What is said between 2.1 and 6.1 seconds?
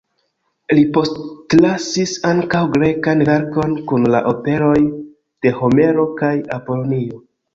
ankaŭ grekan verkon kun la operoj de Homero